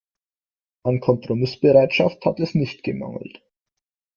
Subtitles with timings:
[0.81, 3.43] An Kompromissbereitschaft hat es nicht gemangelt.